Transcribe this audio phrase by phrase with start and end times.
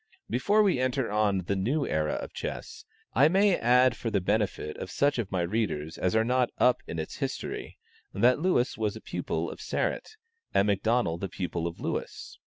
[0.31, 4.75] Before we enter on the new era of chess, I may add for the benefit
[4.77, 7.77] of such of my readers as are not "up" in its history,
[8.11, 10.17] that Lewis was the pupil of Sarratt,
[10.55, 12.39] and McDonnel the pupil of Lewis.